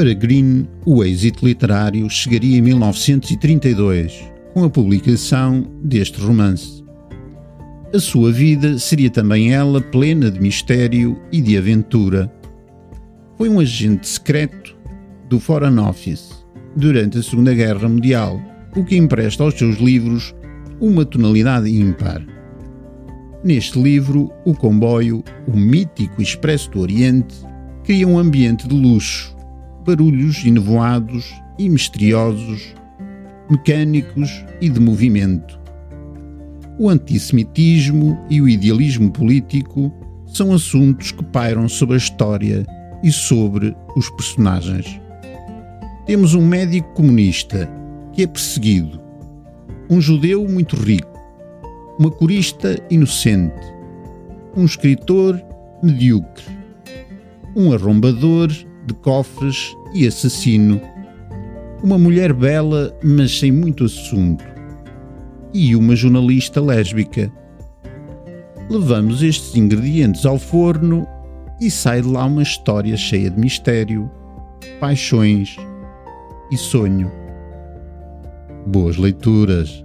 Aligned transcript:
Para 0.00 0.14
Green, 0.14 0.66
o 0.86 1.04
êxito 1.04 1.44
literário 1.44 2.08
chegaria 2.08 2.56
em 2.56 2.62
1932, 2.62 4.32
com 4.54 4.64
a 4.64 4.70
publicação 4.70 5.62
deste 5.84 6.18
romance. 6.18 6.82
A 7.94 7.98
sua 7.98 8.32
vida 8.32 8.78
seria 8.78 9.10
também 9.10 9.52
ela 9.52 9.78
plena 9.78 10.30
de 10.30 10.40
mistério 10.40 11.20
e 11.30 11.42
de 11.42 11.54
aventura. 11.58 12.32
Foi 13.36 13.50
um 13.50 13.60
agente 13.60 14.08
secreto 14.08 14.74
do 15.28 15.38
Foreign 15.38 15.78
Office 15.78 16.46
durante 16.74 17.18
a 17.18 17.22
Segunda 17.22 17.52
Guerra 17.52 17.86
Mundial, 17.86 18.40
o 18.74 18.82
que 18.82 18.96
empresta 18.96 19.42
aos 19.42 19.52
seus 19.52 19.76
livros 19.76 20.34
uma 20.80 21.04
tonalidade 21.04 21.68
ímpar. 21.68 22.26
Neste 23.44 23.78
livro, 23.78 24.32
o 24.46 24.54
comboio, 24.54 25.22
o 25.46 25.54
mítico 25.54 26.22
Expresso 26.22 26.70
do 26.70 26.80
Oriente, 26.80 27.36
cria 27.84 28.08
um 28.08 28.18
ambiente 28.18 28.66
de 28.66 28.74
luxo, 28.74 29.38
barulhos 29.84 30.44
enevoados 30.44 31.34
e 31.58 31.68
misteriosos, 31.68 32.74
mecânicos 33.50 34.44
e 34.60 34.68
de 34.68 34.80
movimento. 34.80 35.58
O 36.78 36.88
antissemitismo 36.88 38.18
e 38.30 38.40
o 38.40 38.48
idealismo 38.48 39.10
político 39.10 39.92
são 40.26 40.52
assuntos 40.52 41.12
que 41.12 41.24
pairam 41.24 41.68
sobre 41.68 41.94
a 41.94 41.98
história 41.98 42.66
e 43.02 43.10
sobre 43.10 43.76
os 43.96 44.08
personagens. 44.10 45.00
Temos 46.06 46.34
um 46.34 46.46
médico 46.46 46.92
comunista 46.94 47.68
que 48.12 48.22
é 48.22 48.26
perseguido, 48.26 49.00
um 49.88 50.00
judeu 50.00 50.48
muito 50.48 50.76
rico, 50.76 51.18
uma 51.98 52.10
corista 52.10 52.76
inocente, 52.90 53.60
um 54.56 54.64
escritor 54.64 55.40
medíocre, 55.82 56.44
um 57.54 57.72
arrombador 57.72 58.50
de 58.90 58.94
cofres 58.94 59.76
e 59.94 60.06
assassino, 60.06 60.80
uma 61.82 61.96
mulher 61.96 62.32
bela, 62.32 62.92
mas 63.02 63.38
sem 63.38 63.52
muito 63.52 63.84
assunto, 63.84 64.44
e 65.54 65.74
uma 65.76 65.94
jornalista 65.94 66.60
lésbica. 66.60 67.32
Levamos 68.68 69.22
estes 69.22 69.54
ingredientes 69.54 70.26
ao 70.26 70.38
forno 70.38 71.06
e 71.60 71.70
sai 71.70 72.02
de 72.02 72.08
lá 72.08 72.24
uma 72.24 72.42
história 72.42 72.96
cheia 72.96 73.30
de 73.30 73.40
mistério, 73.40 74.10
paixões 74.80 75.56
e 76.50 76.56
sonho. 76.56 77.10
Boas 78.66 78.96
leituras! 78.96 79.84